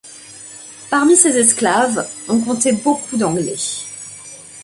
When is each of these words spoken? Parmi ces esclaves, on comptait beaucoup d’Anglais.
Parmi 0.89 1.15
ces 1.15 1.37
esclaves, 1.37 2.09
on 2.27 2.41
comptait 2.41 2.71
beaucoup 2.73 3.17
d’Anglais. 3.17 3.53